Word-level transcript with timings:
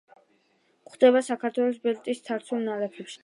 გვხვდება 0.87 1.21
საქართველოს 1.27 1.79
ბელტის 1.85 2.25
ცარცულ 2.31 2.67
ნალექებში. 2.71 3.19